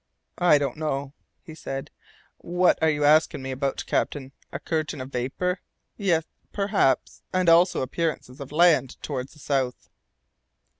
"I 0.39 0.57
don't 0.57 0.77
know," 0.77 1.13
he 1.43 1.53
said. 1.53 1.91
"What 2.39 2.79
are 2.81 2.89
you 2.89 3.05
asking 3.05 3.43
me 3.43 3.51
about, 3.51 3.85
captain? 3.85 4.31
A 4.51 4.59
curtain 4.59 4.99
of 4.99 5.11
vapour? 5.11 5.59
Yes, 5.95 6.23
perhaps, 6.51 7.21
and 7.31 7.47
also 7.47 7.83
appearances 7.83 8.39
of 8.39 8.51
land 8.51 8.99
towards 9.03 9.33
the 9.33 9.37
south." 9.37 9.89